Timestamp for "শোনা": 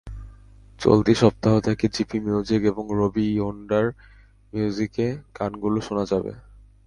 5.81-6.03